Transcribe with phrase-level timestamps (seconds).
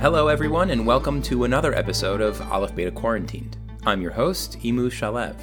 [0.00, 3.56] Hello, everyone, and welcome to another episode of Aleph Beta Quarantined.
[3.84, 5.34] I'm your host, Imu Shalev.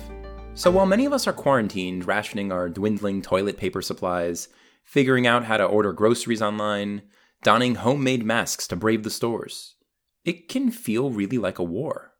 [0.58, 4.48] So, while many of us are quarantined, rationing our dwindling toilet paper supplies,
[4.86, 7.02] figuring out how to order groceries online,
[7.44, 9.76] donning homemade masks to brave the stores,
[10.24, 12.14] it can feel really like a war.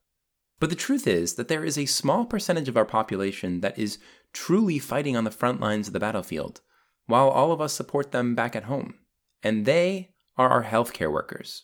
[0.60, 3.98] But the truth is that there is a small percentage of our population that is
[4.34, 6.60] truly fighting on the front lines of the battlefield,
[7.06, 8.96] while all of us support them back at home.
[9.42, 11.64] And they are our healthcare workers.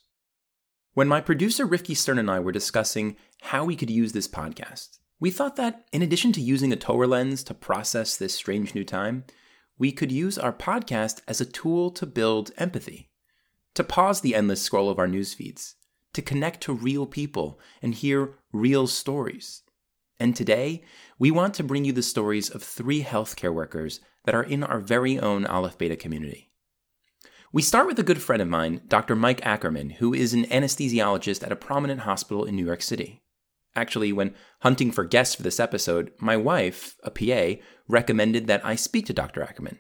[0.94, 5.00] When my producer Rifki Stern and I were discussing how we could use this podcast,
[5.22, 8.84] we thought that in addition to using a Torah lens to process this strange new
[8.84, 9.24] time,
[9.78, 13.10] we could use our podcast as a tool to build empathy,
[13.74, 15.76] to pause the endless scroll of our news feeds,
[16.12, 19.62] to connect to real people and hear real stories.
[20.20, 20.84] And today,
[21.18, 24.82] we want to bring you the stories of three healthcare workers that are in our
[24.82, 26.51] very own Aleph Beta community.
[27.54, 29.14] We start with a good friend of mine, Dr.
[29.14, 33.24] Mike Ackerman, who is an anesthesiologist at a prominent hospital in New York City.
[33.76, 38.76] Actually, when hunting for guests for this episode, my wife, a PA, recommended that I
[38.76, 39.44] speak to Dr.
[39.44, 39.80] Ackerman.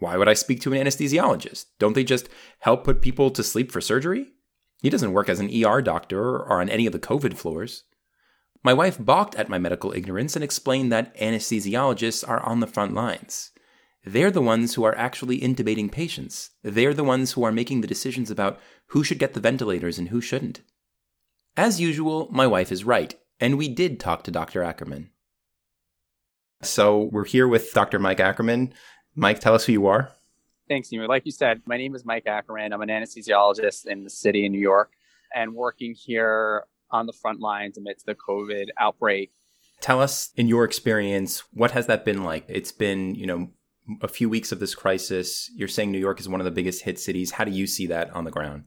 [0.00, 1.66] Why would I speak to an anesthesiologist?
[1.78, 4.32] Don't they just help put people to sleep for surgery?
[4.82, 7.84] He doesn't work as an ER doctor or on any of the COVID floors.
[8.64, 12.92] My wife balked at my medical ignorance and explained that anesthesiologists are on the front
[12.92, 13.52] lines.
[14.06, 16.50] They're the ones who are actually intubating patients.
[16.62, 20.08] They're the ones who are making the decisions about who should get the ventilators and
[20.08, 20.60] who shouldn't.
[21.56, 24.62] As usual, my wife is right, and we did talk to Dr.
[24.62, 25.10] Ackerman.
[26.62, 27.98] So we're here with Dr.
[27.98, 28.74] Mike Ackerman.
[29.14, 30.12] Mike, tell us who you are.
[30.68, 31.08] Thanks, Nima.
[31.08, 32.72] Like you said, my name is Mike Ackerman.
[32.72, 34.92] I'm an anesthesiologist in the city of New York
[35.34, 39.32] and working here on the front lines amidst the COVID outbreak.
[39.80, 42.44] Tell us, in your experience, what has that been like?
[42.48, 43.50] It's been, you know,
[44.00, 45.50] a few weeks of this crisis.
[45.54, 47.32] You're saying New York is one of the biggest hit cities.
[47.32, 48.64] How do you see that on the ground?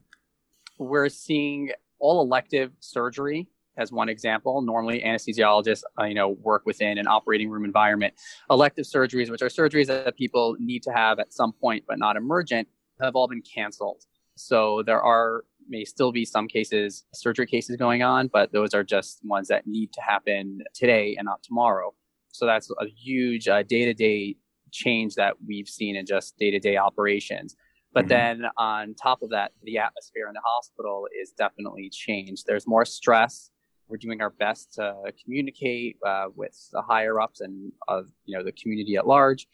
[0.78, 4.62] We're seeing all elective surgery as one example.
[4.62, 8.14] Normally, anesthesiologists, uh, you know, work within an operating room environment.
[8.50, 12.16] Elective surgeries, which are surgeries that people need to have at some point but not
[12.16, 12.68] emergent,
[13.00, 14.04] have all been canceled.
[14.36, 18.82] So there are may still be some cases, surgery cases going on, but those are
[18.82, 21.92] just ones that need to happen today and not tomorrow.
[22.30, 24.36] So that's a huge day to day
[24.70, 27.56] change that we've seen in just day to day operations.
[27.92, 28.08] But mm-hmm.
[28.08, 32.44] then on top of that, the atmosphere in the hospital is definitely changed.
[32.46, 33.50] There's more stress.
[33.88, 38.44] We're doing our best to communicate uh, with the higher ups and of you know
[38.44, 39.48] the community at large,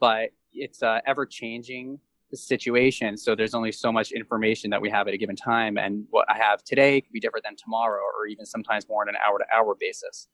[0.00, 2.00] but it's uh, ever changing
[2.34, 3.16] situation.
[3.16, 6.26] So there's only so much information that we have at a given time, and what
[6.28, 9.38] I have today could be different than tomorrow, or even sometimes more on an hour
[9.38, 10.28] to hour basis.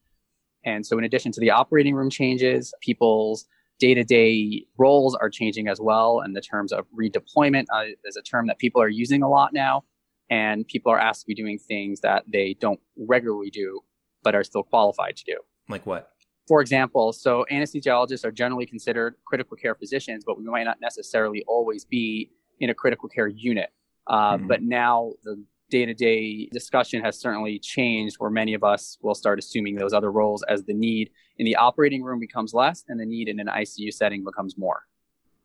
[0.65, 3.45] And so, in addition to the operating room changes, people's
[3.79, 6.21] day to day roles are changing as well.
[6.21, 9.53] And the terms of redeployment uh, is a term that people are using a lot
[9.53, 9.83] now.
[10.29, 13.81] And people are asked to be doing things that they don't regularly do,
[14.23, 15.37] but are still qualified to do.
[15.69, 16.09] Like what?
[16.47, 21.43] For example, so anesthesiologists are generally considered critical care physicians, but we might not necessarily
[21.47, 23.69] always be in a critical care unit.
[24.07, 24.47] Uh, mm-hmm.
[24.47, 29.15] But now the day to day discussion has certainly changed where many of us will
[29.15, 32.99] start assuming those other roles as the need in the operating room becomes less and
[32.99, 34.83] the need in an ICU setting becomes more.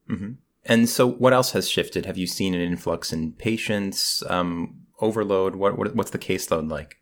[0.09, 0.33] Mm-hmm.
[0.65, 2.07] And so, what else has shifted?
[2.07, 5.57] Have you seen an influx in patients, um, overload?
[5.57, 6.99] What, what, what's the caseload like?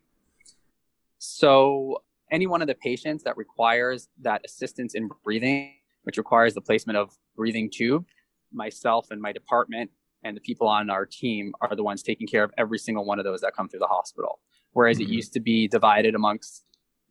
[1.19, 6.60] So, any one of the patients that requires that assistance in breathing, which requires the
[6.60, 8.06] placement of breathing tube,
[8.53, 9.91] myself and my department
[10.25, 13.19] and the people on our team are the ones taking care of every single one
[13.19, 14.41] of those that come through the hospital.
[14.72, 15.10] Whereas mm-hmm.
[15.10, 16.65] it used to be divided amongst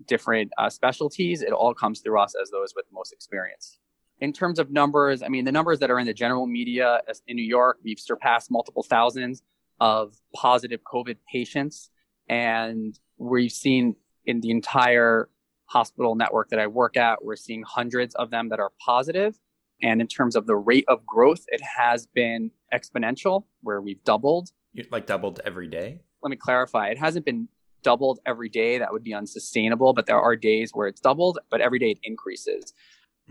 [0.06, 3.80] different uh, specialties, it all comes through us as those with the most experience.
[4.20, 7.36] In terms of numbers, I mean, the numbers that are in the general media in
[7.36, 9.44] New York, we've surpassed multiple thousands
[9.80, 11.92] of positive COVID patients.
[12.28, 15.30] And we've seen in the entire
[15.66, 19.38] hospital network that I work at, we're seeing hundreds of them that are positive.
[19.84, 24.50] And in terms of the rate of growth, it has been exponential, where we've doubled.
[24.92, 26.02] Like doubled every day?
[26.24, 26.90] Let me clarify.
[26.90, 27.48] It hasn't been
[27.88, 28.78] doubled every day.
[28.78, 32.00] That would be unsustainable, but there are days where it's doubled, but every day it
[32.04, 32.74] increases.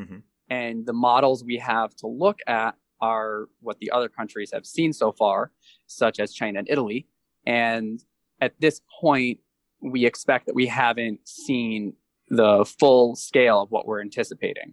[0.00, 0.20] Mm-hmm.
[0.49, 4.94] And the models we have to look at are what the other countries have seen
[4.94, 5.53] so far,
[5.87, 7.06] such as China and Italy.
[7.44, 8.03] And
[8.41, 9.41] at this point,
[9.82, 11.93] we expect that we haven't seen
[12.31, 14.73] the full scale of what we're anticipating.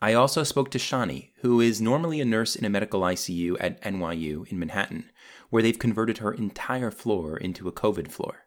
[0.00, 3.80] I also spoke to Shani, who is normally a nurse in a medical ICU at
[3.80, 5.10] NYU in Manhattan,
[5.48, 8.44] where they've converted her entire floor into a COVID floor.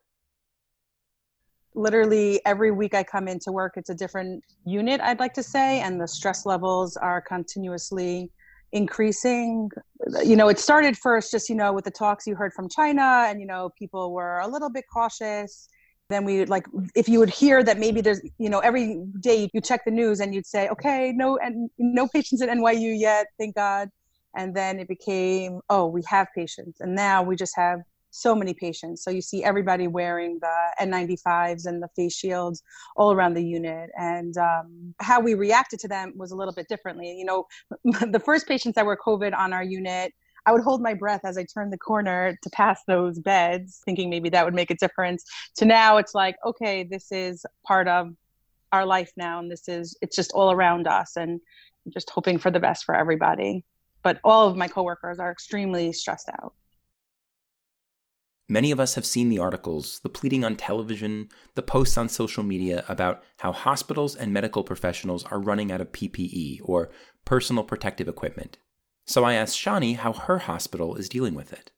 [1.73, 5.81] Literally every week I come into work, it's a different unit, I'd like to say,
[5.81, 8.31] and the stress levels are continuously
[8.71, 9.71] increasing.
[10.23, 13.25] You know, it started first just, you know, with the talks you heard from China,
[13.27, 15.67] and, you know, people were a little bit cautious.
[16.09, 16.65] Then we like,
[16.95, 20.19] if you would hear that maybe there's, you know, every day you check the news
[20.19, 23.89] and you'd say, okay, no, and no patients at NYU yet, thank God.
[24.35, 26.81] And then it became, oh, we have patients.
[26.81, 29.03] And now we just have so many patients.
[29.03, 32.63] So you see everybody wearing the N95s and the face shields
[32.95, 33.89] all around the unit.
[33.97, 37.15] And um, how we reacted to them was a little bit differently.
[37.17, 37.47] You know,
[37.83, 40.13] the first patients that were COVID on our unit,
[40.49, 44.09] I would hold my breath as I turned the corner to pass those beds, thinking
[44.09, 45.23] maybe that would make a difference.
[45.57, 48.15] To now, it's like, okay, this is part of
[48.71, 51.39] our life now, and this is it's just all around us, and
[51.85, 53.63] I'm just hoping for the best for everybody.
[54.01, 56.55] But all of my coworkers are extremely stressed out.
[58.47, 62.41] Many of us have seen the articles, the pleading on television, the posts on social
[62.41, 66.89] media about how hospitals and medical professionals are running out of PPE or
[67.23, 68.57] personal protective equipment.
[69.09, 71.71] So I asked Shani how her hospital is dealing with it.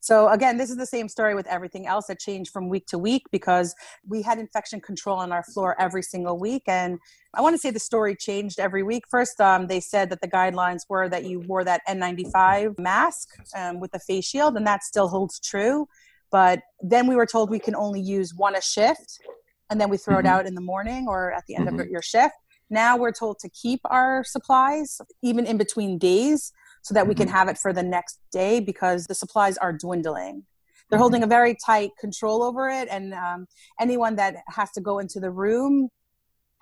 [0.00, 2.98] So again, this is the same story with everything else that changed from week to
[2.98, 3.72] week because
[4.04, 6.64] we had infection control on our floor every single week.
[6.66, 6.98] And
[7.32, 9.04] I want to say the story changed every week.
[9.08, 13.78] First, um, they said that the guidelines were that you wore that N95 mask um,
[13.78, 15.86] with the face shield, and that still holds true.
[16.32, 19.20] But then we were told we can only use one a shift,
[19.70, 20.26] and then we throw mm-hmm.
[20.26, 21.78] it out in the morning or at the end mm-hmm.
[21.78, 22.34] of your shift.
[22.72, 27.26] Now we're told to keep our supplies even in between days so that we can
[27.26, 27.36] mm-hmm.
[27.36, 30.44] have it for the next day because the supplies are dwindling.
[30.88, 31.02] They're mm-hmm.
[31.02, 33.46] holding a very tight control over it, and um,
[33.78, 35.90] anyone that has to go into the room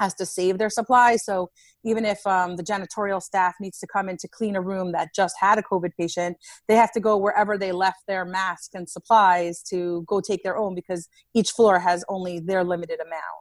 [0.00, 1.24] has to save their supplies.
[1.24, 1.50] So
[1.84, 5.14] even if um, the janitorial staff needs to come in to clean a room that
[5.14, 8.88] just had a COVID patient, they have to go wherever they left their mask and
[8.88, 13.39] supplies to go take their own because each floor has only their limited amount.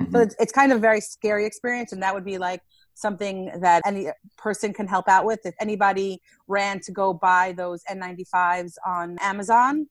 [0.00, 0.12] Mm-hmm.
[0.12, 2.62] So it's, it's kind of a very scary experience, and that would be like
[2.94, 5.40] something that any person can help out with.
[5.44, 9.86] If anybody ran to go buy those N95s on Amazon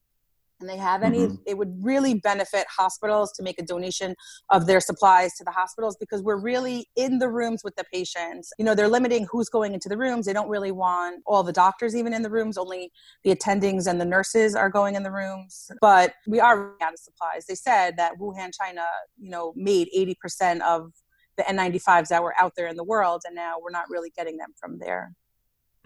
[0.60, 1.34] and they have any, mm-hmm.
[1.46, 4.14] it would really benefit hospitals to make a donation
[4.50, 8.52] of their supplies to the hospitals because we're really in the rooms with the patients.
[8.58, 10.26] You know, they're limiting who's going into the rooms.
[10.26, 12.90] They don't really want all the doctors even in the rooms, only
[13.24, 15.70] the attendings and the nurses are going in the rooms.
[15.80, 17.46] But we are out of supplies.
[17.46, 18.84] They said that Wuhan, China,
[19.18, 20.92] you know, made 80% of
[21.36, 24.36] the N95s that were out there in the world, and now we're not really getting
[24.36, 25.14] them from there.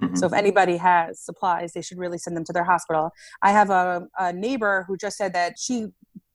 [0.00, 0.16] Mm-hmm.
[0.16, 3.10] So if anybody has supplies, they should really send them to their hospital.
[3.42, 5.88] I have a, a neighbor who just said that she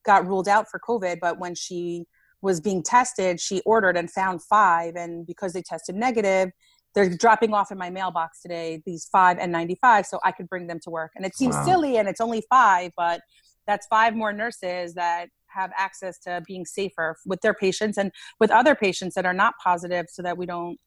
[0.04, 2.04] got ruled out for COVID, but when she
[2.40, 6.50] was being tested, she ordered and found five, and because they tested negative,
[6.94, 10.80] they're dropping off in my mailbox today these five N95 so I could bring them
[10.84, 11.12] to work.
[11.16, 11.64] And it seems wow.
[11.64, 13.20] silly and it's only five, but
[13.66, 18.10] that's five more nurses that have access to being safer with their patients and
[18.40, 20.78] with other patients that are not positive so that we don't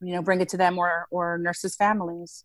[0.00, 2.44] you know bring it to them or or nurses families.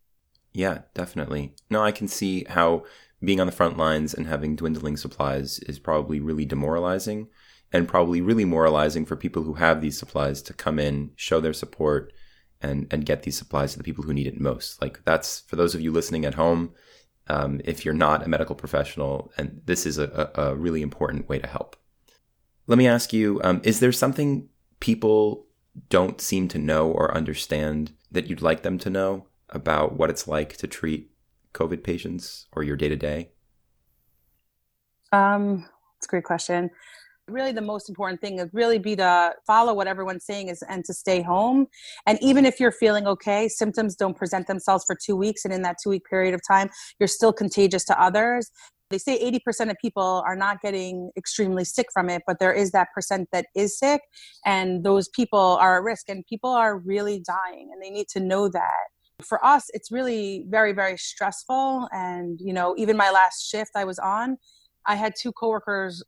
[0.54, 1.54] Yeah definitely.
[1.70, 2.84] No i can see how
[3.24, 7.28] being on the front lines and having dwindling supplies is probably really demoralizing
[7.72, 11.54] and probably really moralizing for people who have these supplies to come in show their
[11.54, 12.14] support
[12.62, 14.82] and and get these supplies to the people who need it most.
[14.82, 16.74] Like that's for those of you listening at home
[17.28, 21.40] um, if you're not a medical professional, and this is a, a, really important way
[21.40, 21.78] to help.
[22.68, 25.46] Let me ask you um, is there something people
[25.90, 30.28] don't seem to know or understand that you'd like them to know about what it's
[30.28, 31.12] like to treat
[31.54, 33.32] COVID patients or your day to day?
[35.12, 36.70] Um, it's a great question.
[37.30, 40.84] Really the most important thing is really be to follow what everyone's saying is and
[40.84, 41.68] to stay home.
[42.06, 45.62] And even if you're feeling okay symptoms don't present themselves for two weeks and in
[45.62, 48.52] that two week period of time you're still contagious to others
[48.94, 52.72] they say 80% of people are not getting extremely sick from it but there is
[52.72, 54.02] that percent that is sick
[54.46, 58.20] and those people are at risk and people are really dying and they need to
[58.20, 58.86] know that.
[59.24, 63.86] For us it's really very very stressful and you know even my last shift i
[63.86, 64.38] was on
[64.86, 66.04] I had two coworkers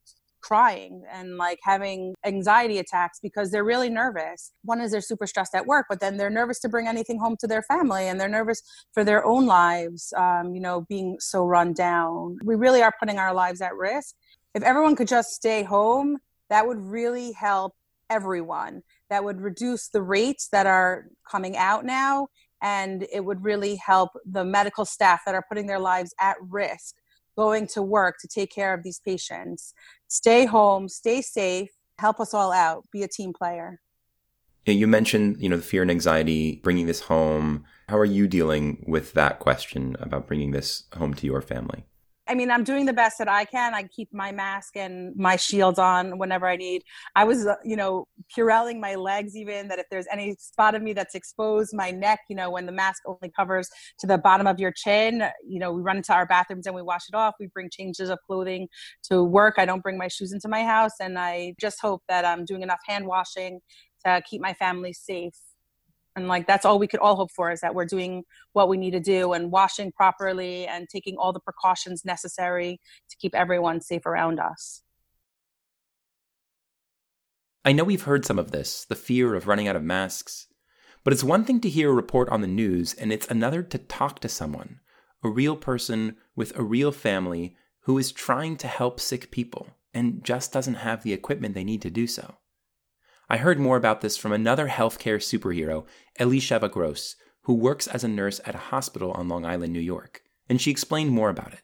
[0.46, 4.52] crying and like having anxiety attacks because they're really nervous.
[4.64, 7.36] One is they're super stressed at work, but then they're nervous to bring anything home
[7.40, 8.62] to their family and they're nervous
[8.94, 12.38] for their own lives, um, you know, being so run down.
[12.44, 14.16] We really are putting our lives at risk.
[14.54, 16.18] If everyone could just stay home,
[16.50, 17.74] that would really help
[18.12, 18.84] everyone.
[19.10, 22.28] That would reduce the rates that are coming out now
[22.62, 26.96] and it would really help the medical staff that are putting their lives at risk
[27.36, 29.74] going to work to take care of these patients.
[30.08, 33.80] Stay home, stay safe, help us all out, be a team player.
[34.66, 37.66] You mentioned, you know, the fear and anxiety, bringing this home.
[37.88, 41.86] How are you dealing with that question about bringing this home to your family?
[42.28, 43.76] I mean, I'm doing the best that I can.
[43.76, 46.82] I keep my mask and my shields on whenever I need.
[47.16, 50.82] I was, uh, you know, Purelling my legs even that if there's any spot of
[50.82, 54.48] me that's exposed, my neck, you know, when the mask only covers to the bottom
[54.48, 57.36] of your chin, you know, we run into our bathrooms and we wash it off.
[57.40, 58.68] We bring changes of clothing
[59.04, 59.56] to work.
[59.58, 60.94] I don't bring my shoes into my house.
[61.00, 63.60] And I just hope that I'm doing enough hand washing
[64.06, 65.36] to keep my family safe
[66.16, 68.78] and like that's all we could all hope for is that we're doing what we
[68.78, 72.80] need to do and washing properly and taking all the precautions necessary
[73.10, 74.82] to keep everyone safe around us.
[77.66, 80.48] I know we've heard some of this the fear of running out of masks
[81.04, 83.78] but it's one thing to hear a report on the news and it's another to
[83.78, 84.80] talk to someone
[85.24, 90.24] a real person with a real family who is trying to help sick people and
[90.24, 92.36] just doesn't have the equipment they need to do so
[93.30, 95.86] I heard more about this from another healthcare superhero,
[96.20, 100.22] Elisheva Gross, who works as a nurse at a hospital on Long Island, New York,
[100.48, 101.62] and she explained more about it.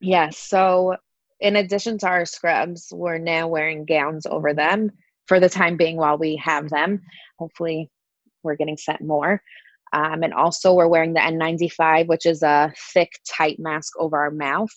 [0.00, 0.96] Yes, so
[1.40, 4.90] in addition to our scrubs, we're now wearing gowns over them
[5.26, 7.02] for the time being while we have them.
[7.38, 7.90] Hopefully,
[8.42, 9.42] we're getting sent more.
[9.92, 14.30] Um, and also, we're wearing the N95, which is a thick, tight mask over our
[14.30, 14.70] mouth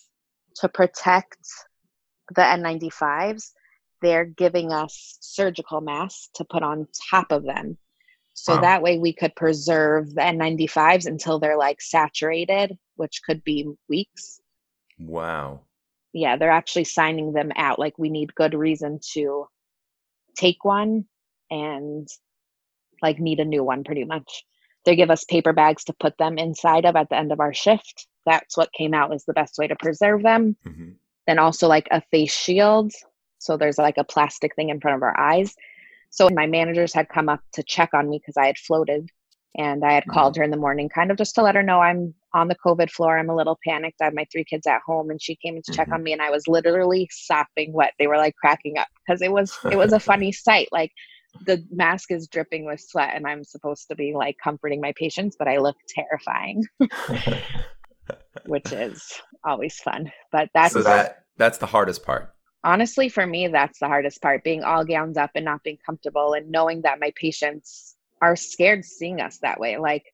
[0.56, 1.38] to protect
[2.34, 3.50] the N95s
[4.00, 7.76] they're giving us surgical masks to put on top of them.
[8.34, 8.60] So wow.
[8.60, 14.40] that way we could preserve the N95s until they're like saturated, which could be weeks.
[14.98, 15.62] Wow.
[16.12, 17.78] Yeah, they're actually signing them out.
[17.78, 19.48] Like we need good reason to
[20.36, 21.04] take one
[21.50, 22.08] and
[23.02, 24.44] like need a new one pretty much.
[24.84, 27.52] They give us paper bags to put them inside of at the end of our
[27.52, 28.06] shift.
[28.24, 30.56] That's what came out as the best way to preserve them.
[30.66, 30.90] Mm-hmm.
[31.26, 32.92] Then also like a face shield
[33.38, 35.54] so there's like a plastic thing in front of our eyes.
[36.10, 39.08] So my managers had come up to check on me because I had floated
[39.56, 40.12] and I had mm-hmm.
[40.12, 42.56] called her in the morning kind of just to let her know I'm on the
[42.56, 43.18] COVID floor.
[43.18, 44.00] I'm a little panicked.
[44.00, 45.94] I have my three kids at home and she came in to check mm-hmm.
[45.94, 47.92] on me and I was literally sopping wet.
[47.98, 50.68] They were like cracking up because it was it was a funny sight.
[50.72, 50.92] Like
[51.46, 55.36] the mask is dripping with sweat and I'm supposed to be like comforting my patients,
[55.38, 56.64] but I look terrifying.
[58.46, 60.10] Which is always fun.
[60.32, 62.32] But that's so that that's the hardest part
[62.68, 66.34] honestly for me that's the hardest part being all gowns up and not being comfortable
[66.34, 69.78] and knowing that my patients are scared seeing us that way.
[69.78, 70.04] Like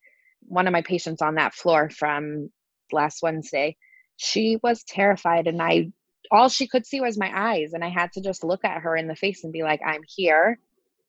[0.47, 2.51] one of my patients on that floor from
[2.93, 3.77] last wednesday
[4.17, 5.91] she was terrified and i
[6.31, 8.95] all she could see was my eyes and i had to just look at her
[8.95, 10.61] in the face and be like i'm here.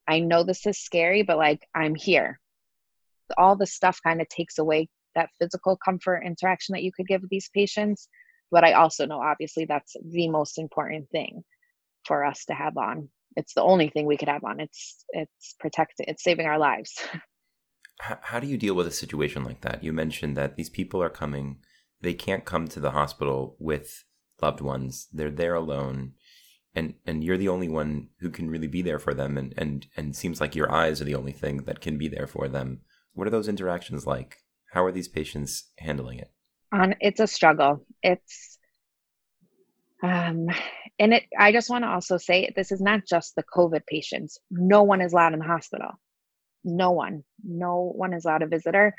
[0.08, 2.40] I know this is scary but like i'm here.
[3.38, 7.22] All the stuff kind of takes away that physical comfort interaction that you could give
[7.30, 8.08] these patients
[8.56, 11.44] but I also know obviously that's the most important thing
[12.06, 13.10] for us to have on.
[13.36, 14.62] It's the only thing we could have on.
[14.62, 16.06] It's it's protecting.
[16.08, 16.94] It's saving our lives.
[18.02, 19.82] How, how do you deal with a situation like that?
[19.82, 21.60] You mentioned that these people are coming.
[22.02, 24.04] They can't come to the hospital with
[24.42, 25.08] loved ones.
[25.14, 26.12] They're there alone
[26.76, 29.88] and and you're the only one who can really be there for them and and
[29.96, 32.82] and seems like your eyes are the only thing that can be there for them
[33.14, 34.40] what are those interactions like
[34.74, 36.32] how are these patients handling it
[36.72, 37.86] on it's a struggle.
[38.04, 38.58] It's
[40.04, 40.48] um
[41.00, 44.38] and it i just want to also say this is not just the covid patients.
[44.52, 45.92] No one is allowed in the hospital.
[46.64, 47.24] No one.
[47.44, 48.96] No one is allowed a visitor.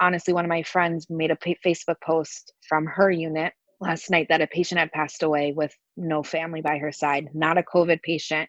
[0.00, 4.40] Honestly one of my friends made a facebook post from her unit last night that
[4.40, 7.28] a patient had passed away with no family by her side.
[7.34, 8.48] Not a covid patient.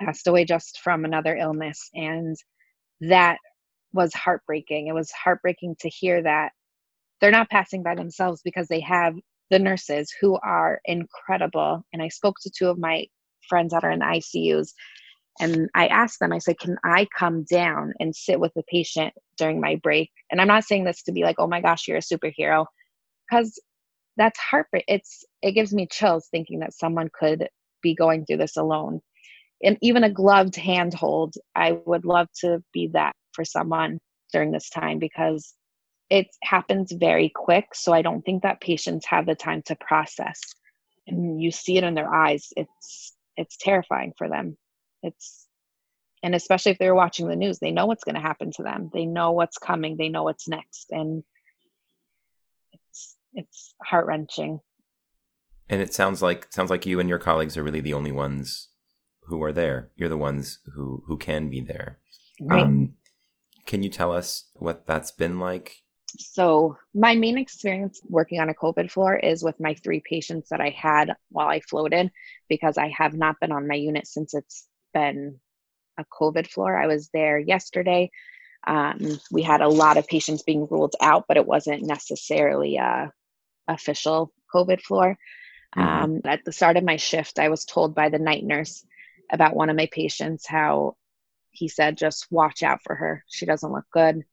[0.00, 1.90] Passed away just from another illness.
[1.94, 2.36] And
[3.00, 3.38] that
[3.92, 4.88] was heartbreaking.
[4.88, 6.52] It was heartbreaking to hear that
[7.24, 9.14] they're not passing by themselves because they have
[9.50, 11.82] the nurses who are incredible.
[11.90, 13.06] And I spoke to two of my
[13.48, 14.74] friends that are in the ICUs
[15.40, 19.14] and I asked them, I said, can I come down and sit with the patient
[19.38, 20.10] during my break?
[20.30, 22.66] And I'm not saying this to be like, oh my gosh, you're a superhero,
[23.26, 23.58] because
[24.18, 24.84] that's heartbreak.
[24.86, 27.48] It's it gives me chills thinking that someone could
[27.82, 29.00] be going through this alone.
[29.62, 33.98] And even a gloved handhold, I would love to be that for someone
[34.30, 35.54] during this time because
[36.14, 40.40] it happens very quick so i don't think that patients have the time to process.
[41.06, 42.52] And you see it in their eyes.
[42.56, 44.56] It's it's terrifying for them.
[45.02, 45.46] It's
[46.22, 48.90] and especially if they're watching the news they know what's going to happen to them.
[48.92, 49.96] They know what's coming.
[49.96, 50.86] They know what's next.
[50.90, 51.22] And
[52.72, 54.60] it's it's heart-wrenching.
[55.68, 58.68] And it sounds like sounds like you and your colleagues are really the only ones
[59.26, 59.90] who are there.
[59.96, 61.98] You're the ones who who can be there.
[62.40, 62.62] Right.
[62.62, 62.94] um,
[63.66, 65.83] can you tell us what that's been like
[66.16, 70.60] so, my main experience working on a COVID floor is with my three patients that
[70.60, 72.10] I had while I floated
[72.48, 75.40] because I have not been on my unit since it's been
[75.98, 76.76] a COVID floor.
[76.76, 78.10] I was there yesterday.
[78.66, 83.12] Um, we had a lot of patients being ruled out, but it wasn't necessarily a
[83.68, 85.16] official COVID floor.
[85.76, 86.04] Mm-hmm.
[86.04, 88.84] Um, at the start of my shift, I was told by the night nurse
[89.30, 90.96] about one of my patients how
[91.50, 93.24] he said, just watch out for her.
[93.28, 94.24] She doesn't look good.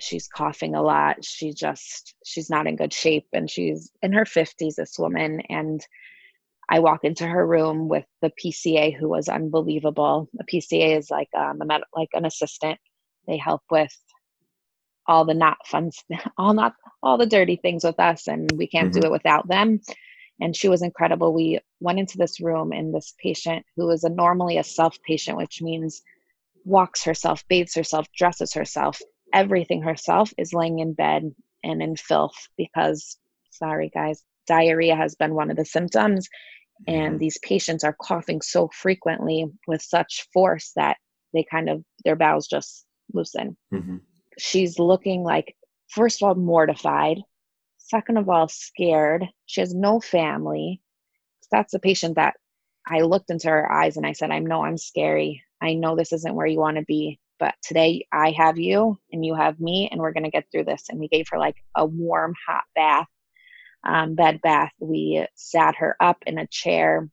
[0.00, 1.24] She's coughing a lot.
[1.24, 3.26] She just, she's not in good shape.
[3.32, 5.40] And she's in her 50s, this woman.
[5.48, 5.84] And
[6.68, 10.28] I walk into her room with the PCA, who was unbelievable.
[10.34, 12.78] The PCA is like um, a med- like an assistant.
[13.26, 13.94] They help with
[15.06, 15.90] all the not fun,
[16.38, 19.00] all not all the dirty things with us, and we can't mm-hmm.
[19.00, 19.80] do it without them.
[20.40, 21.32] And she was incredible.
[21.32, 25.36] We went into this room, and this patient, who is a normally a self patient,
[25.36, 26.02] which means
[26.64, 29.00] walks herself, bathes herself, dresses herself,
[29.34, 33.18] everything herself, is laying in bed and in filth because,
[33.50, 36.28] sorry guys, diarrhea has been one of the symptoms.
[36.86, 40.96] And these patients are coughing so frequently with such force that
[41.32, 43.56] they kind of their bowels just loosen.
[43.72, 43.96] Mm-hmm.
[44.38, 45.54] she's looking like
[45.88, 47.18] first of all mortified.
[47.78, 49.26] Second of all scared.
[49.46, 50.80] She has no family.
[51.50, 52.34] That's a patient that
[52.86, 55.42] i looked into her eyes and i said i know i'm scary.
[55.60, 59.24] I know this isn't where you want to be but today i have you and
[59.24, 61.56] you have me and we're going to get through this and we gave her like
[61.76, 63.08] a warm hot bath
[63.84, 64.72] um, bed bath.
[64.80, 67.08] We sat her up in a chair.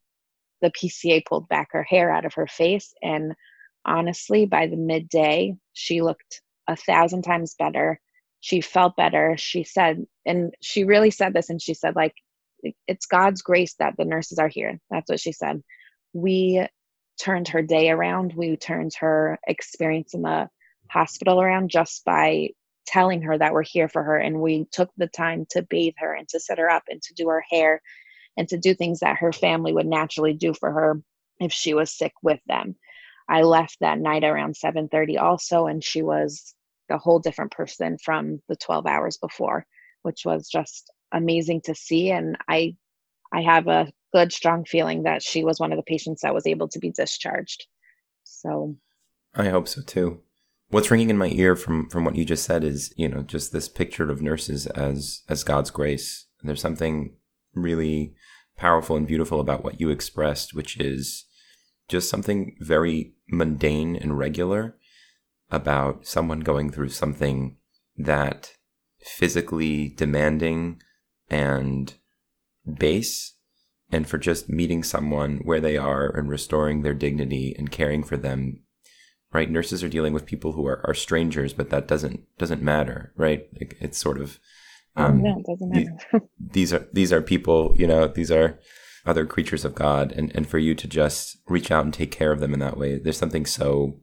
[0.61, 2.93] The PCA pulled back her hair out of her face.
[3.01, 3.33] And
[3.85, 7.99] honestly, by the midday, she looked a thousand times better.
[8.39, 9.35] She felt better.
[9.37, 12.15] She said, and she really said this, and she said, like,
[12.87, 14.79] it's God's grace that the nurses are here.
[14.89, 15.61] That's what she said.
[16.13, 16.65] We
[17.21, 18.33] turned her day around.
[18.33, 20.49] We turned her experience in the
[20.89, 22.49] hospital around just by
[22.87, 24.17] telling her that we're here for her.
[24.17, 27.13] And we took the time to bathe her and to set her up and to
[27.13, 27.81] do her hair
[28.37, 31.01] and to do things that her family would naturally do for her
[31.39, 32.75] if she was sick with them.
[33.29, 36.55] I left that night around 7.30 also and she was
[36.89, 39.65] a whole different person from the 12 hours before
[40.03, 42.11] which was just amazing to see.
[42.11, 42.75] And i
[43.33, 46.47] i have a good strong feeling that she was one of the patients that was
[46.47, 47.67] able to be discharged
[48.23, 48.75] so
[49.35, 50.21] i hope so too
[50.71, 53.51] What's ringing in my ear from from what you just said is, you know, just
[53.51, 56.27] this picture of nurses as as God's grace.
[56.43, 57.13] There's something
[57.53, 58.15] really
[58.55, 61.25] powerful and beautiful about what you expressed, which is
[61.89, 64.77] just something very mundane and regular
[65.49, 67.57] about someone going through something
[67.97, 68.53] that
[69.01, 70.81] physically demanding
[71.29, 71.95] and
[72.77, 73.33] base
[73.91, 78.17] and for just meeting someone where they are and restoring their dignity and caring for
[78.17, 78.61] them
[79.33, 79.49] right?
[79.49, 83.47] Nurses are dealing with people who are, are strangers, but that doesn't doesn't matter, right?
[83.55, 84.39] it's sort of
[84.95, 86.27] um, no, it doesn't matter.
[86.39, 88.59] these are these are people, you know, these are
[89.05, 92.31] other creatures of God, and and for you to just reach out and take care
[92.31, 93.99] of them in that way, there's something so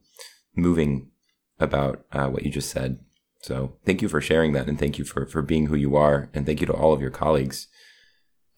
[0.55, 1.09] moving
[1.59, 2.99] about uh, what you just said.
[3.41, 6.29] So thank you for sharing that, and thank you for for being who you are,
[6.33, 7.67] and thank you to all of your colleagues.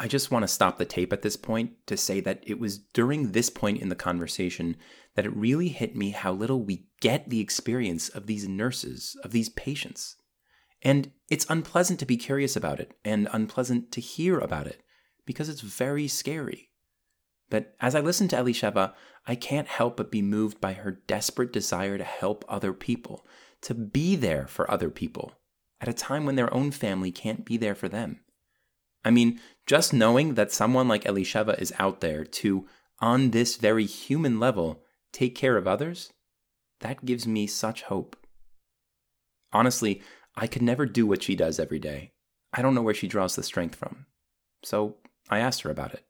[0.01, 2.79] I just want to stop the tape at this point to say that it was
[2.79, 4.75] during this point in the conversation
[5.13, 9.31] that it really hit me how little we get the experience of these nurses, of
[9.31, 10.15] these patients.
[10.81, 14.81] And it's unpleasant to be curious about it and unpleasant to hear about it
[15.27, 16.71] because it's very scary.
[17.51, 18.93] But as I listen to Elisheva,
[19.27, 23.23] I can't help but be moved by her desperate desire to help other people,
[23.61, 25.33] to be there for other people
[25.79, 28.21] at a time when their own family can't be there for them.
[29.03, 32.67] I mean, just knowing that someone like Elisheva is out there to,
[32.99, 36.11] on this very human level, take care of others,
[36.81, 38.15] that gives me such hope.
[39.53, 40.01] Honestly,
[40.35, 42.13] I could never do what she does every day.
[42.53, 44.05] I don't know where she draws the strength from.
[44.63, 44.97] So
[45.29, 46.05] I asked her about it.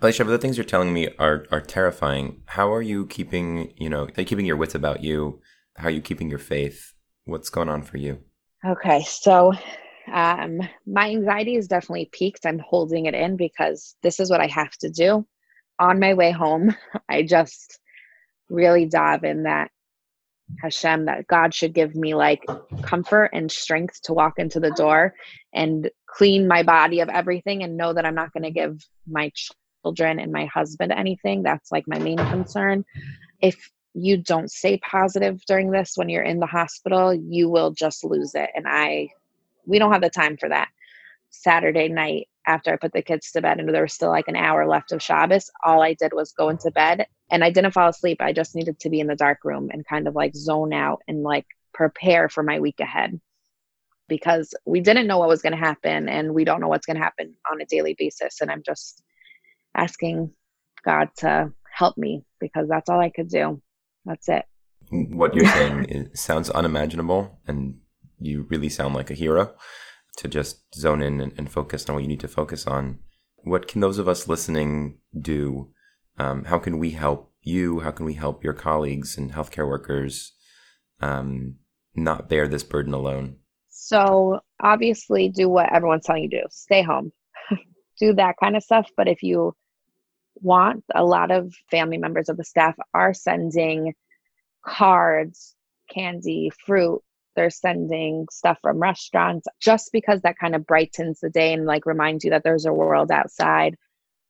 [0.00, 2.42] Alicia, the things you're telling me are are terrifying.
[2.46, 5.40] How are you keeping, you know, keeping your wits about you?
[5.76, 6.94] How are you keeping your faith?
[7.24, 8.20] What's going on for you?
[8.64, 9.54] Okay, so
[10.12, 12.46] um, my anxiety is definitely peaked.
[12.46, 15.26] I'm holding it in because this is what I have to do
[15.78, 16.74] on my way home,
[17.08, 17.78] I just
[18.48, 19.70] really dive in that
[20.62, 22.44] Hashem, that God should give me like
[22.82, 25.14] comfort and strength to walk into the door
[25.52, 29.30] and clean my body of everything and know that I'm not going to give my
[29.84, 31.42] children and my husband anything.
[31.42, 32.84] That's like my main concern.
[33.40, 38.02] If you don't stay positive during this when you're in the hospital, you will just
[38.02, 38.48] lose it.
[38.54, 39.10] And I,
[39.68, 40.68] we don't have the time for that.
[41.30, 44.36] Saturday night, after I put the kids to bed and there was still like an
[44.36, 46.98] hour left of Shabbos, all I did was go into mm-hmm.
[46.98, 48.18] bed and I didn't fall asleep.
[48.20, 51.02] I just needed to be in the dark room and kind of like zone out
[51.06, 53.20] and like prepare for my week ahead
[54.08, 56.96] because we didn't know what was going to happen and we don't know what's going
[56.96, 58.40] to happen on a daily basis.
[58.40, 59.02] And I'm just
[59.74, 60.32] asking
[60.84, 63.60] God to help me because that's all I could do.
[64.06, 64.46] That's it.
[64.90, 67.76] What you're saying sounds unimaginable and
[68.20, 69.54] you really sound like a hero.
[70.16, 72.98] to just zone in and, and, focus on what you need to focus on.
[73.44, 75.70] What can those of us listening do?
[76.18, 77.80] Um, how can we help you?
[77.80, 80.32] How can we help your colleagues and healthcare workers
[81.00, 81.56] um,
[81.94, 83.36] not bear this burden alone?
[83.68, 87.12] So, obviously, do what everyone's telling you to do stay home,
[88.00, 88.90] do that kind of stuff.
[88.96, 89.54] But if you
[90.34, 93.94] want, a lot of family members of the staff are sending
[94.66, 95.54] cards,
[95.92, 97.02] candy, fruit.
[97.38, 101.86] They're sending stuff from restaurants just because that kind of brightens the day and like
[101.86, 103.76] reminds you that there's a world outside.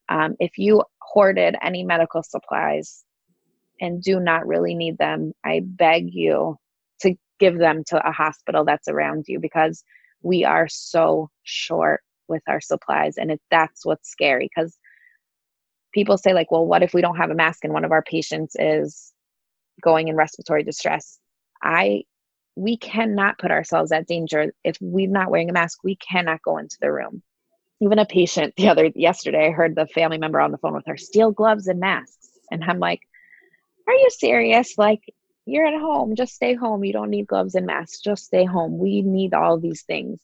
[0.09, 3.03] Um, if you hoarded any medical supplies
[3.81, 6.57] and do not really need them, I beg you
[7.01, 9.83] to give them to a hospital that's around you because
[10.21, 14.77] we are so short with our supplies and it, that's what's scary because
[15.95, 18.03] people say like well what if we don't have a mask and one of our
[18.03, 19.13] patients is
[19.81, 21.17] going in respiratory distress
[21.63, 22.03] i
[22.59, 24.53] we cannot put ourselves at danger.
[24.63, 27.23] If we're not wearing a mask we cannot go into the room.
[27.81, 30.85] Even a patient the other yesterday i heard the family member on the phone with
[30.87, 32.29] her steel gloves and masks.
[32.51, 33.01] And i'm like
[33.89, 34.77] are you serious?
[34.77, 35.01] Like
[35.45, 36.15] you're at home.
[36.15, 36.83] Just stay home.
[36.83, 37.99] You don't need gloves and masks.
[38.01, 38.77] Just stay home.
[38.77, 40.21] We need all these things.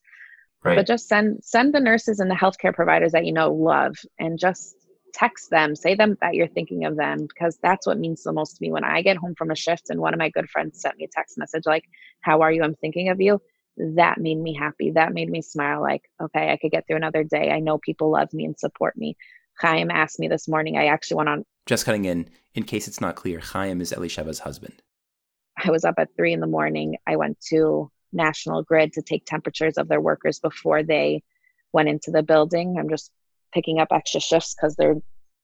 [0.64, 0.78] Right.
[0.78, 4.40] but just send send the nurses and the healthcare providers that you know love and
[4.40, 4.76] just
[5.16, 8.58] text them, say them that you're thinking of them because that's what means the most
[8.58, 8.70] to me.
[8.70, 11.06] When I get home from a shift and one of my good friends sent me
[11.06, 11.86] a text message like,
[12.20, 12.64] "How are you?
[12.64, 13.42] I'm thinking of you."
[13.78, 14.92] That made me happy.
[14.92, 15.82] That made me smile.
[15.82, 17.50] Like, okay, I could get through another day.
[17.52, 19.16] I know people love me and support me.
[19.60, 20.78] Chaim asked me this morning.
[20.78, 21.46] I actually went on.
[21.66, 24.82] Just cutting in, in case it's not clear, Chaim is Elisheva's husband.
[25.58, 26.98] I was up at three in the morning.
[27.08, 31.24] I went to National Grid to take temperatures of their workers before they
[31.72, 32.78] went into the building.
[32.78, 33.12] I'm just
[33.56, 34.98] picking up extra shifts because they're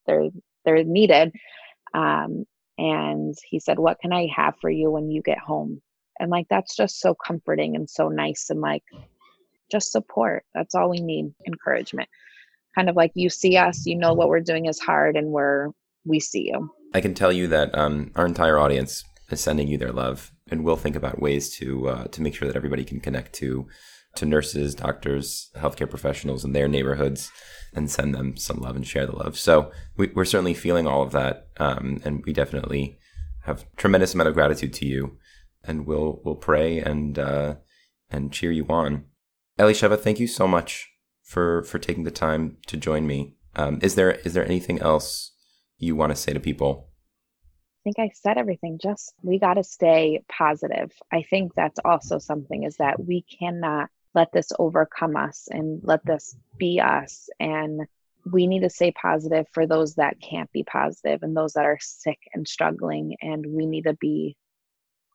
[0.06, 0.30] they're
[0.66, 1.34] they're needed.
[1.94, 2.46] Um,
[2.78, 5.82] and he said, "What can I have for you when you get home?"
[6.20, 8.84] And like that's just so comforting and so nice and like
[9.72, 10.44] just support.
[10.54, 11.34] That's all we need.
[11.48, 12.10] Encouragement.
[12.76, 15.70] Kind of like you see us, you know what we're doing is hard, and we're
[16.06, 16.70] we see you.
[16.94, 20.64] I can tell you that um, our entire audience is sending you their love, and
[20.64, 23.68] we'll think about ways to uh, to make sure that everybody can connect to
[24.16, 27.32] to nurses, doctors, healthcare professionals in their neighborhoods
[27.74, 29.38] and send them some love and share the love.
[29.38, 33.00] So we, are certainly feeling all of that, um, and we definitely
[33.44, 35.18] have tremendous amount of gratitude to you,
[35.64, 37.56] and we'll we'll pray and uh,
[38.10, 39.06] and cheer you on.
[39.58, 40.90] Elisheva, thank you so much
[41.24, 43.36] for for taking the time to join me.
[43.56, 45.32] Um, is there is there anything else
[45.78, 46.90] you want to say to people?
[47.82, 48.80] I think I said everything.
[48.82, 50.92] Just we got to stay positive.
[51.12, 56.06] I think that's also something is that we cannot let this overcome us and let
[56.06, 57.30] this be us.
[57.40, 57.82] And
[58.32, 61.80] we need to stay positive for those that can't be positive and those that are
[61.82, 63.16] sick and struggling.
[63.22, 64.36] And we need to be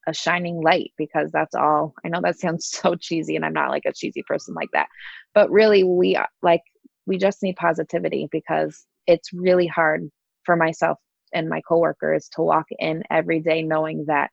[0.06, 1.94] a shining light because that's all.
[2.04, 4.88] I know that sounds so cheesy, and I'm not like a cheesy person like that.
[5.34, 6.62] But really, we like,
[7.06, 10.08] we just need positivity because it's really hard
[10.44, 10.98] for myself
[11.32, 14.30] and my coworkers to walk in every day knowing that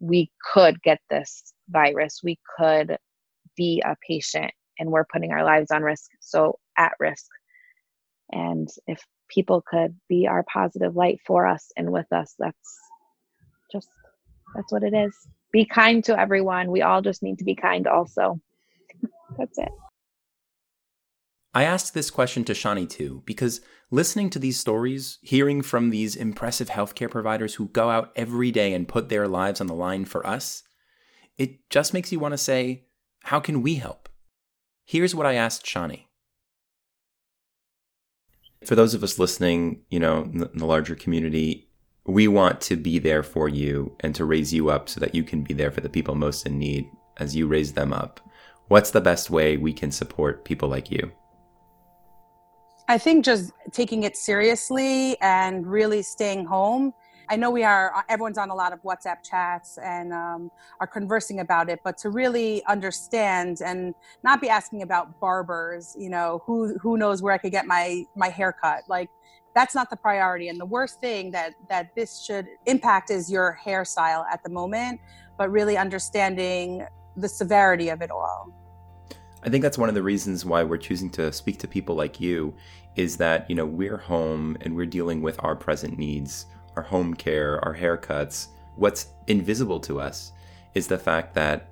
[0.00, 2.20] we could get this virus.
[2.22, 2.98] We could
[3.56, 7.26] be a patient and we're putting our lives on risk so at risk.
[8.30, 12.78] And if people could be our positive light for us and with us that's
[13.72, 13.88] just
[14.54, 15.14] that's what it is.
[15.52, 16.70] Be kind to everyone.
[16.70, 18.40] We all just need to be kind also.
[19.38, 19.68] That's it.
[21.54, 26.14] I asked this question to Shani too, because listening to these stories, hearing from these
[26.14, 30.04] impressive healthcare providers who go out every day and put their lives on the line
[30.04, 30.62] for us,
[31.38, 32.85] it just makes you want to say,
[33.26, 34.08] how can we help?
[34.84, 36.04] Here's what I asked Shani.
[38.64, 41.68] For those of us listening, you know, in the larger community,
[42.06, 45.24] we want to be there for you and to raise you up so that you
[45.24, 48.20] can be there for the people most in need as you raise them up.
[48.68, 51.10] What's the best way we can support people like you?
[52.88, 56.92] I think just taking it seriously and really staying home
[57.28, 60.86] I know we are, uh, everyone's on a lot of WhatsApp chats and um, are
[60.86, 66.42] conversing about it, but to really understand and not be asking about barbers, you know,
[66.46, 68.84] who, who knows where I could get my, my haircut.
[68.88, 69.10] Like,
[69.54, 70.48] that's not the priority.
[70.48, 75.00] And the worst thing that, that this should impact is your hairstyle at the moment,
[75.36, 76.86] but really understanding
[77.16, 78.52] the severity of it all.
[79.42, 82.20] I think that's one of the reasons why we're choosing to speak to people like
[82.20, 82.54] you
[82.96, 87.14] is that, you know, we're home and we're dealing with our present needs our home
[87.14, 90.32] care, our haircuts, what's invisible to us
[90.74, 91.68] is the fact that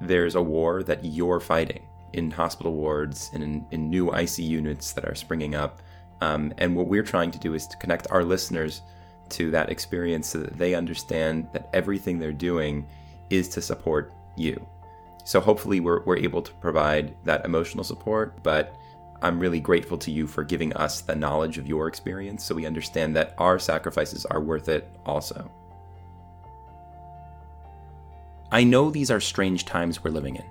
[0.00, 4.92] there's a war that you're fighting in hospital wards and in, in new IC units
[4.92, 5.80] that are springing up.
[6.20, 8.82] Um, and what we're trying to do is to connect our listeners
[9.30, 12.86] to that experience so that they understand that everything they're doing
[13.30, 14.64] is to support you.
[15.24, 18.74] So hopefully we're, we're able to provide that emotional support, but
[19.22, 22.66] I'm really grateful to you for giving us the knowledge of your experience so we
[22.66, 25.50] understand that our sacrifices are worth it also.
[28.50, 30.44] I know these are strange times we're living in.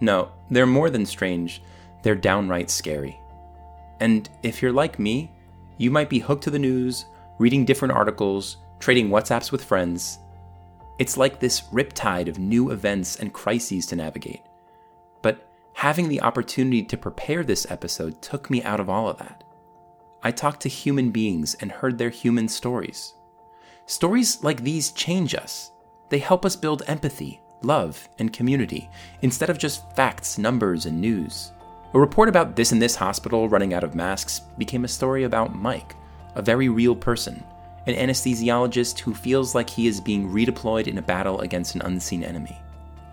[0.00, 1.62] No, they're more than strange,
[2.02, 3.18] they're downright scary.
[4.00, 5.32] And if you're like me,
[5.78, 7.06] you might be hooked to the news,
[7.38, 10.18] reading different articles, trading WhatsApps with friends,
[10.98, 14.42] it's like this riptide of new events and crises to navigate.
[15.76, 19.44] Having the opportunity to prepare this episode took me out of all of that.
[20.22, 23.12] I talked to human beings and heard their human stories.
[23.84, 25.70] Stories like these change us.
[26.08, 28.88] They help us build empathy, love, and community
[29.20, 31.52] instead of just facts, numbers, and news.
[31.92, 35.54] A report about this and this hospital running out of masks became a story about
[35.54, 35.94] Mike,
[36.36, 37.44] a very real person
[37.86, 42.24] an anesthesiologist who feels like he is being redeployed in a battle against an unseen
[42.24, 42.60] enemy.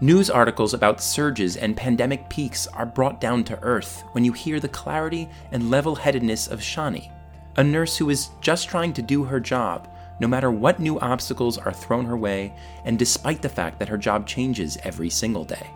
[0.03, 4.59] News articles about surges and pandemic peaks are brought down to earth when you hear
[4.59, 7.09] the clarity and level headedness of Shani,
[7.55, 9.87] a nurse who is just trying to do her job
[10.19, 13.97] no matter what new obstacles are thrown her way, and despite the fact that her
[13.97, 15.69] job changes every single day.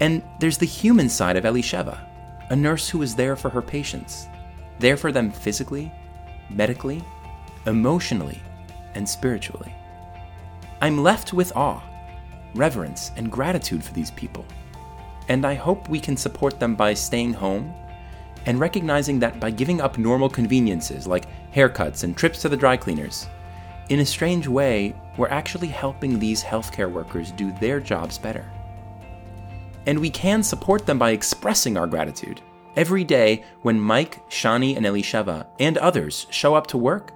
[0.00, 1.98] And there's the human side of Elisheva,
[2.50, 4.28] a nurse who is there for her patients,
[4.80, 5.90] there for them physically,
[6.50, 7.02] medically,
[7.64, 8.42] emotionally,
[8.92, 9.74] and spiritually.
[10.82, 11.82] I'm left with awe,
[12.54, 14.44] reverence, and gratitude for these people.
[15.28, 17.74] And I hope we can support them by staying home
[18.46, 22.76] and recognizing that by giving up normal conveniences like haircuts and trips to the dry
[22.76, 23.28] cleaners,
[23.88, 28.50] in a strange way, we're actually helping these healthcare workers do their jobs better.
[29.86, 32.40] And we can support them by expressing our gratitude.
[32.76, 37.12] Every day, when Mike, Shani, and Elisheva, and others show up to work,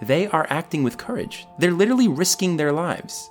[0.00, 1.46] they are acting with courage.
[1.58, 3.30] They're literally risking their lives.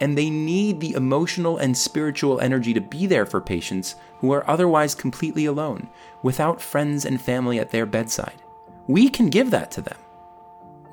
[0.00, 4.48] And they need the emotional and spiritual energy to be there for patients who are
[4.48, 5.88] otherwise completely alone,
[6.22, 8.42] without friends and family at their bedside.
[8.86, 9.98] We can give that to them.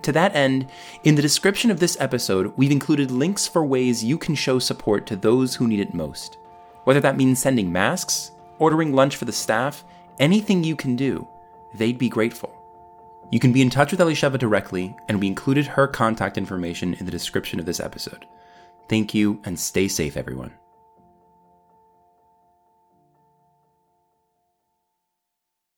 [0.03, 0.67] To that end,
[1.03, 5.07] in the description of this episode, we've included links for ways you can show support
[5.07, 6.37] to those who need it most.
[6.83, 9.83] Whether that means sending masks, ordering lunch for the staff,
[10.19, 11.27] anything you can do,
[11.73, 12.53] they'd be grateful.
[13.31, 17.05] You can be in touch with Elisheva directly, and we included her contact information in
[17.05, 18.27] the description of this episode.
[18.87, 20.51] Thank you, and stay safe, everyone.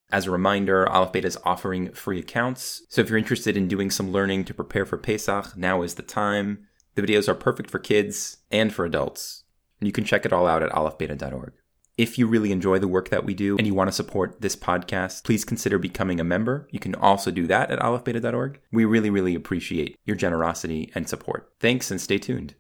[0.10, 3.92] As a reminder, Aleph Beta is offering free accounts, so if you're interested in doing
[3.92, 6.66] some learning to prepare for Pesach, now is the time.
[6.96, 9.44] The videos are perfect for kids and for adults,
[9.80, 11.54] and you can check it all out at alephbeta.org.
[11.98, 14.56] If you really enjoy the work that we do and you want to support this
[14.56, 16.68] podcast, please consider becoming a member.
[16.72, 18.62] You can also do that at alephbeta.org.
[18.72, 21.52] We really, really appreciate your generosity and support.
[21.60, 22.56] Thanks and stay tuned.